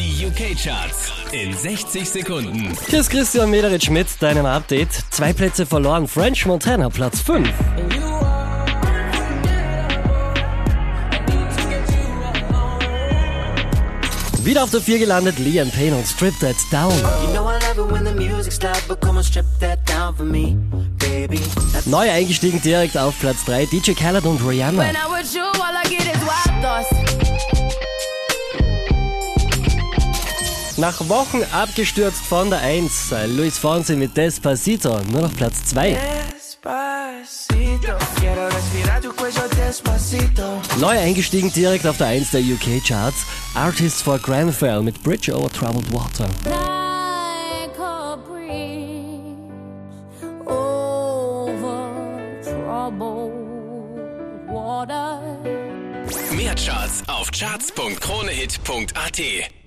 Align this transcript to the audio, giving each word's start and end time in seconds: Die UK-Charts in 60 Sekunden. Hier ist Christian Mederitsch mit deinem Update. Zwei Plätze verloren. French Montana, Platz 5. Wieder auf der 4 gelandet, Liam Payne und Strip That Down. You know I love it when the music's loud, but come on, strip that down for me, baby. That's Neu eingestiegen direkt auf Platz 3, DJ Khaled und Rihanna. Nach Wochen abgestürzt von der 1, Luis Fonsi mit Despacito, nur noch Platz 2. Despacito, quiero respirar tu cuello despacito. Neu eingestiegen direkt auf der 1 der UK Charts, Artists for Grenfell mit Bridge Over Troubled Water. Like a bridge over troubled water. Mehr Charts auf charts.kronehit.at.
Die 0.00 0.26
UK-Charts 0.26 1.12
in 1.30 1.54
60 1.54 2.08
Sekunden. 2.08 2.74
Hier 2.88 3.00
ist 3.00 3.10
Christian 3.10 3.50
Mederitsch 3.50 3.90
mit 3.90 4.06
deinem 4.20 4.46
Update. 4.46 4.88
Zwei 5.10 5.34
Plätze 5.34 5.66
verloren. 5.66 6.08
French 6.08 6.46
Montana, 6.46 6.88
Platz 6.88 7.20
5. 7.20 7.46
Wieder 14.42 14.64
auf 14.64 14.70
der 14.70 14.80
4 14.80 15.00
gelandet, 15.00 15.38
Liam 15.38 15.70
Payne 15.70 15.94
und 15.94 16.06
Strip 16.06 16.32
That 16.40 16.56
Down. 16.72 16.90
You 17.22 17.32
know 17.32 17.50
I 17.50 17.58
love 17.68 17.76
it 17.76 17.92
when 17.92 18.06
the 18.06 18.14
music's 18.14 18.58
loud, 18.62 18.82
but 18.88 19.02
come 19.02 19.18
on, 19.18 19.22
strip 19.22 19.44
that 19.60 19.86
down 19.86 20.16
for 20.16 20.24
me, 20.24 20.56
baby. 20.98 21.40
That's 21.74 21.84
Neu 21.84 22.10
eingestiegen 22.10 22.62
direkt 22.62 22.96
auf 22.96 23.20
Platz 23.20 23.44
3, 23.44 23.66
DJ 23.66 23.92
Khaled 23.92 24.24
und 24.24 24.40
Rihanna. 24.42 24.82
Nach 30.80 31.08
Wochen 31.10 31.44
abgestürzt 31.52 32.24
von 32.24 32.48
der 32.48 32.60
1, 32.60 33.12
Luis 33.36 33.58
Fonsi 33.58 33.96
mit 33.96 34.16
Despacito, 34.16 34.98
nur 35.10 35.20
noch 35.20 35.36
Platz 35.36 35.62
2. 35.66 35.98
Despacito, 36.32 37.98
quiero 38.18 38.46
respirar 38.46 39.02
tu 39.02 39.12
cuello 39.12 39.46
despacito. 39.54 40.62
Neu 40.78 40.98
eingestiegen 40.98 41.52
direkt 41.52 41.86
auf 41.86 41.98
der 41.98 42.06
1 42.06 42.30
der 42.30 42.40
UK 42.40 42.82
Charts, 42.82 43.26
Artists 43.54 44.00
for 44.00 44.18
Grenfell 44.18 44.80
mit 44.80 45.02
Bridge 45.02 45.30
Over 45.36 45.52
Troubled 45.52 45.92
Water. 45.92 46.26
Like 46.46 47.78
a 47.78 48.16
bridge 48.16 49.36
over 50.46 51.90
troubled 52.42 53.34
water. 54.48 55.20
Mehr 56.34 56.54
Charts 56.54 57.02
auf 57.06 57.30
charts.kronehit.at. 57.30 59.59